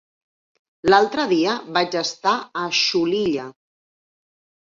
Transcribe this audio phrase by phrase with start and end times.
[0.89, 3.45] L'altre dia vaig estar a Xulilla.